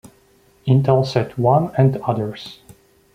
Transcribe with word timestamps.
Intelsat 0.65 1.37
One 1.37 1.71
and 1.77 1.97
others. 1.97 2.57